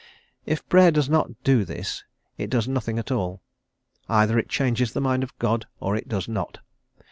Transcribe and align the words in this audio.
If 0.47 0.67
Prayer 0.67 0.89
does 0.89 1.07
not 1.09 1.43
do 1.43 1.63
this 1.63 2.03
it 2.35 2.49
does 2.49 2.67
nothing 2.67 2.97
at 2.97 3.11
all; 3.11 3.43
either 4.09 4.39
it 4.39 4.49
changes 4.49 4.93
the 4.93 4.99
mind 4.99 5.21
of 5.21 5.37
God 5.37 5.67
or 5.79 5.95
it 5.95 6.07
does 6.07 6.27
not. 6.27 6.57